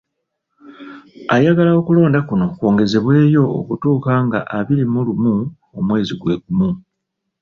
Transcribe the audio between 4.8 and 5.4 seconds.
mu lumu